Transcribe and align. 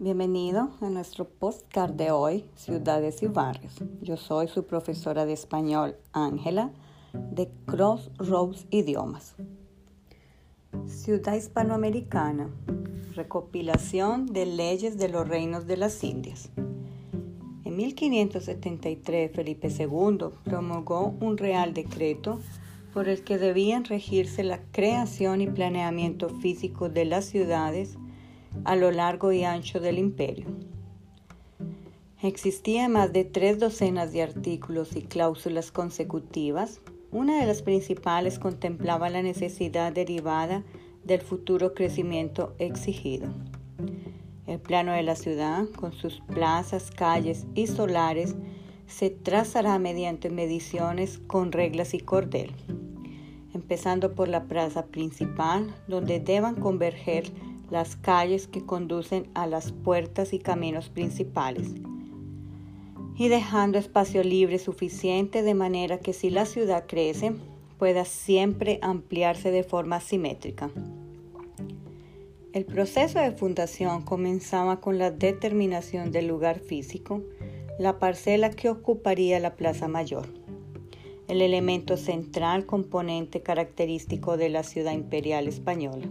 Bienvenido 0.00 0.70
a 0.80 0.90
nuestro 0.90 1.24
postcard 1.24 1.90
de 1.90 2.12
hoy, 2.12 2.44
Ciudades 2.54 3.20
y 3.24 3.26
Barrios. 3.26 3.82
Yo 4.00 4.16
soy 4.16 4.46
su 4.46 4.64
profesora 4.64 5.26
de 5.26 5.32
español, 5.32 5.96
Ángela, 6.12 6.70
de 7.12 7.50
Crossroads 7.66 8.68
Idiomas. 8.70 9.34
Ciudad 10.86 11.34
Hispanoamericana, 11.34 12.48
recopilación 13.16 14.26
de 14.26 14.46
leyes 14.46 14.98
de 14.98 15.08
los 15.08 15.26
reinos 15.26 15.66
de 15.66 15.76
las 15.76 16.04
Indias. 16.04 16.52
En 17.64 17.76
1573, 17.76 19.32
Felipe 19.32 19.66
II 19.66 20.28
promulgó 20.44 21.16
un 21.18 21.36
real 21.36 21.74
decreto 21.74 22.38
por 22.94 23.08
el 23.08 23.24
que 23.24 23.36
debían 23.36 23.84
regirse 23.84 24.44
la 24.44 24.60
creación 24.70 25.40
y 25.40 25.48
planeamiento 25.48 26.28
físico 26.28 26.88
de 26.88 27.04
las 27.04 27.24
ciudades 27.24 27.98
a 28.64 28.76
lo 28.76 28.90
largo 28.90 29.32
y 29.32 29.44
ancho 29.44 29.80
del 29.80 29.98
imperio. 29.98 30.46
Existían 32.20 32.92
más 32.92 33.12
de 33.12 33.24
tres 33.24 33.60
docenas 33.60 34.12
de 34.12 34.22
artículos 34.22 34.96
y 34.96 35.02
cláusulas 35.02 35.70
consecutivas. 35.70 36.80
Una 37.12 37.40
de 37.40 37.46
las 37.46 37.62
principales 37.62 38.40
contemplaba 38.40 39.08
la 39.08 39.22
necesidad 39.22 39.92
derivada 39.92 40.64
del 41.04 41.20
futuro 41.20 41.74
crecimiento 41.74 42.54
exigido. 42.58 43.28
El 44.48 44.58
plano 44.58 44.92
de 44.92 45.02
la 45.02 45.14
ciudad, 45.14 45.66
con 45.76 45.92
sus 45.92 46.20
plazas, 46.20 46.90
calles 46.90 47.46
y 47.54 47.66
solares, 47.66 48.34
se 48.88 49.10
trazará 49.10 49.78
mediante 49.78 50.28
mediciones 50.30 51.20
con 51.26 51.52
reglas 51.52 51.94
y 51.94 52.00
cordel, 52.00 52.52
empezando 53.54 54.14
por 54.14 54.26
la 54.26 54.44
plaza 54.44 54.86
principal, 54.86 55.72
donde 55.86 56.18
deban 56.18 56.56
converger 56.56 57.30
las 57.70 57.96
calles 57.96 58.48
que 58.48 58.64
conducen 58.64 59.28
a 59.34 59.46
las 59.46 59.72
puertas 59.72 60.32
y 60.32 60.38
caminos 60.38 60.88
principales, 60.88 61.74
y 63.16 63.28
dejando 63.28 63.78
espacio 63.78 64.22
libre 64.22 64.58
suficiente 64.58 65.42
de 65.42 65.54
manera 65.54 65.98
que 65.98 66.12
si 66.12 66.30
la 66.30 66.46
ciudad 66.46 66.84
crece, 66.86 67.32
pueda 67.78 68.04
siempre 68.04 68.78
ampliarse 68.82 69.50
de 69.50 69.64
forma 69.64 70.00
simétrica. 70.00 70.70
El 72.52 72.64
proceso 72.64 73.18
de 73.18 73.32
fundación 73.32 74.02
comenzaba 74.02 74.80
con 74.80 74.98
la 74.98 75.10
determinación 75.10 76.10
del 76.10 76.26
lugar 76.26 76.60
físico, 76.60 77.22
la 77.78 77.98
parcela 77.98 78.50
que 78.50 78.70
ocuparía 78.70 79.38
la 79.38 79.54
Plaza 79.54 79.86
Mayor, 79.86 80.26
el 81.28 81.42
elemento 81.42 81.96
central 81.96 82.66
componente 82.66 83.42
característico 83.42 84.36
de 84.36 84.48
la 84.48 84.62
ciudad 84.62 84.92
imperial 84.92 85.46
española. 85.46 86.08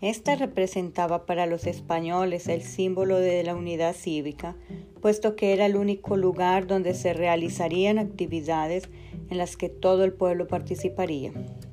Esta 0.00 0.36
representaba 0.36 1.26
para 1.26 1.46
los 1.46 1.66
españoles 1.66 2.46
el 2.46 2.62
símbolo 2.62 3.18
de 3.18 3.42
la 3.42 3.56
unidad 3.56 3.96
cívica, 3.96 4.56
puesto 5.00 5.34
que 5.34 5.52
era 5.52 5.66
el 5.66 5.76
único 5.76 6.16
lugar 6.16 6.68
donde 6.68 6.94
se 6.94 7.14
realizarían 7.14 7.98
actividades 7.98 8.88
en 9.28 9.38
las 9.38 9.56
que 9.56 9.68
todo 9.68 10.04
el 10.04 10.12
pueblo 10.12 10.46
participaría. 10.46 11.32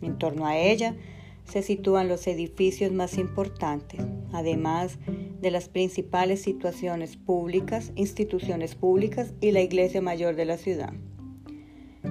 En 0.00 0.16
torno 0.16 0.46
a 0.46 0.56
ella 0.56 0.96
se 1.44 1.62
sitúan 1.62 2.08
los 2.08 2.26
edificios 2.26 2.90
más 2.90 3.18
importantes, 3.18 4.00
además 4.32 4.98
de 5.40 5.50
las 5.50 5.68
principales 5.68 6.40
situaciones 6.40 7.18
públicas, 7.18 7.92
instituciones 7.96 8.74
públicas 8.74 9.34
y 9.42 9.52
la 9.52 9.60
iglesia 9.60 10.00
mayor 10.00 10.36
de 10.36 10.46
la 10.46 10.56
ciudad. 10.56 10.94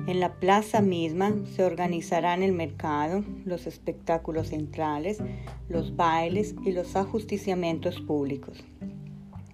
En 0.08 0.20
la 0.20 0.34
plaza 0.36 0.82
misma 0.82 1.34
se 1.56 1.64
organizarán 1.64 2.44
el 2.44 2.52
mercado, 2.52 3.24
los 3.44 3.66
espectáculos 3.66 4.50
centrales, 4.50 5.18
los 5.68 5.96
bailes 5.96 6.56
y 6.64 6.72
los 6.72 6.96
ajusticiamientos 6.96 8.02
públicos. 8.02 8.64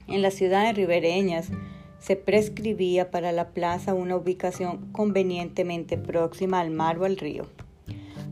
En 0.08 0.22
las 0.22 0.34
ciudades 0.34 0.76
ribereñas 0.76 1.50
se 2.00 2.16
prescribía 2.16 3.12
para 3.12 3.32
la 3.32 3.50
plaza 3.50 3.94
una 3.94 4.18
ubicación 4.18 4.92
convenientemente 4.92 5.98
próxima 5.98 6.60
al 6.60 6.72
mar 6.72 6.98
o 6.98 7.06
al 7.06 7.18
río. 7.18 7.46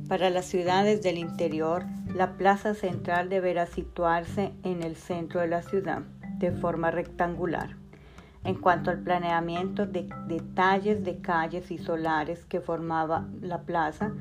Para 0.09 0.29
las 0.29 0.45
ciudades 0.45 1.03
del 1.03 1.19
interior, 1.19 1.85
la 2.16 2.35
plaza 2.35 2.73
central 2.73 3.29
deberá 3.29 3.67
situarse 3.67 4.51
en 4.63 4.81
el 4.81 4.95
centro 4.95 5.39
de 5.39 5.47
la 5.47 5.61
ciudad, 5.61 6.01
de 6.39 6.51
forma 6.51 6.89
rectangular. 6.89 7.78
En 8.44 8.55
cuanto 8.55 8.89
al 8.89 9.00
planeamiento 9.00 9.85
de 9.85 10.09
detalles 10.27 11.03
de 11.03 11.17
calles 11.17 11.72
y 11.72 11.77
solares 11.77 12.45
que 12.45 12.61
formaba 12.61 13.27
la 13.41 13.61
plaza, 13.61 14.11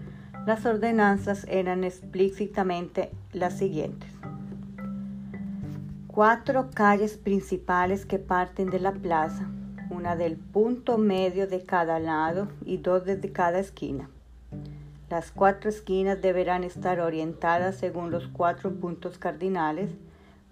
las 0.47 0.67
ordenanzas 0.67 1.47
eran 1.49 1.85
explícitamente 1.85 3.11
las 3.33 3.59
siguientes. 3.59 4.11
Cuatro 6.07 6.71
calles 6.75 7.17
principales 7.17 8.07
que 8.07 8.19
parten 8.19 8.71
de 8.71 8.81
la 8.81 8.93
plaza, 8.93 9.49
una 9.91 10.17
del 10.17 10.37
punto 10.37 10.99
medio 10.99 11.47
de 11.47 11.65
cada 11.65 11.99
lado 12.01 12.49
y 12.65 12.79
dos 12.79 13.05
desde 13.05 13.31
cada 13.31 13.61
esquina. 13.61 14.11
Las 15.11 15.31
cuatro 15.31 15.71
esquinas 15.71 16.21
deberán 16.21 16.65
estar 16.65 17.01
orientadas 17.01 17.77
según 17.77 18.11
los 18.11 18.27
cuatro 18.29 18.75
puntos 18.75 19.17
cardinales, 19.17 19.91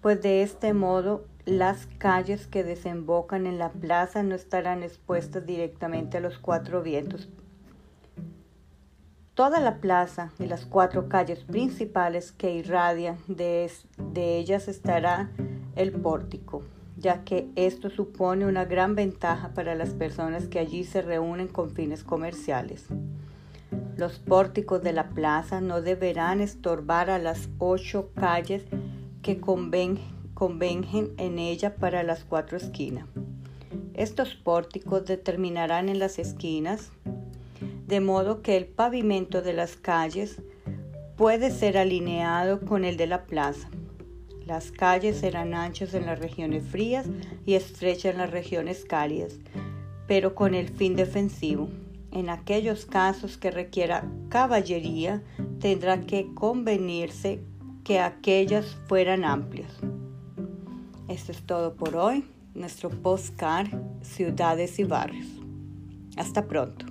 pues 0.01 0.21
de 0.21 0.41
este 0.41 0.73
modo 0.73 1.25
las 1.47 1.87
calles 1.97 2.45
que 2.45 2.65
desembocan 2.65 3.47
en 3.47 3.57
la 3.57 3.71
plaza 3.71 4.21
no 4.21 4.35
estarán 4.35 4.83
expuestas 4.83 5.45
directamente 5.45 6.17
a 6.17 6.19
los 6.19 6.39
cuatro 6.39 6.83
vientos. 6.83 7.29
Toda 9.33 9.61
la 9.61 9.77
plaza 9.77 10.33
y 10.39 10.47
las 10.47 10.65
cuatro 10.65 11.07
calles 11.07 11.45
principales 11.45 12.33
que 12.33 12.53
irradian 12.53 13.17
de, 13.27 13.71
de 13.97 14.37
ellas 14.37 14.67
estará 14.67 15.29
el 15.77 15.93
pórtico, 15.93 16.63
ya 16.97 17.23
que 17.23 17.49
esto 17.55 17.89
supone 17.89 18.45
una 18.45 18.65
gran 18.65 18.95
ventaja 18.95 19.53
para 19.53 19.73
las 19.73 19.91
personas 19.91 20.49
que 20.49 20.59
allí 20.59 20.83
se 20.83 21.01
reúnen 21.01 21.47
con 21.47 21.69
fines 21.69 22.03
comerciales. 22.03 22.87
Los 23.95 24.19
pórticos 24.19 24.83
de 24.83 24.91
la 24.91 25.11
plaza 25.11 25.61
no 25.61 25.81
deberán 25.81 26.41
estorbar 26.41 27.09
a 27.09 27.19
las 27.19 27.47
ocho 27.57 28.09
calles 28.15 28.65
que 29.21 29.39
convengan 29.39 30.16
convenjen 30.37 31.13
en 31.17 31.39
ella 31.39 31.77
para 31.77 32.03
las 32.03 32.23
cuatro 32.23 32.57
esquinas. 32.57 33.07
Estos 33.95 34.35
pórticos 34.35 35.03
determinarán 35.03 35.89
en 35.89 35.97
las 35.97 36.19
esquinas, 36.19 36.91
de 37.87 38.01
modo 38.01 38.43
que 38.43 38.55
el 38.55 38.67
pavimento 38.67 39.41
de 39.41 39.53
las 39.53 39.77
calles 39.77 40.39
puede 41.15 41.49
ser 41.49 41.75
alineado 41.75 42.61
con 42.61 42.85
el 42.85 42.97
de 42.97 43.07
la 43.07 43.25
plaza. 43.25 43.71
Las 44.45 44.71
calles 44.71 45.17
serán 45.17 45.55
anchas 45.55 45.95
en 45.95 46.05
las 46.05 46.19
regiones 46.19 46.63
frías 46.63 47.07
y 47.47 47.55
estrechas 47.55 48.13
en 48.13 48.19
las 48.19 48.29
regiones 48.29 48.85
cálidas, 48.85 49.39
pero 50.05 50.35
con 50.35 50.53
el 50.53 50.69
fin 50.69 50.95
defensivo. 50.95 51.67
En 52.11 52.29
aquellos 52.29 52.85
casos 52.85 53.39
que 53.39 53.49
requiera 53.49 54.07
caballería, 54.29 55.23
tendrá 55.59 56.01
que 56.01 56.31
convenirse 56.35 57.41
que 57.83 57.99
aquellas 57.99 58.77
fueran 58.87 59.25
amplias. 59.25 59.73
Esto 61.07 61.31
es 61.31 61.41
todo 61.43 61.75
por 61.75 61.95
hoy, 61.95 62.25
nuestro 62.53 62.89
postcard 62.89 63.69
Ciudades 64.01 64.77
y 64.77 64.83
Barrios. 64.83 65.27
Hasta 66.17 66.45
pronto. 66.45 66.86